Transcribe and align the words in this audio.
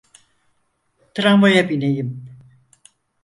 Tramvaya 1.13 1.63
bineyim! 1.69 2.09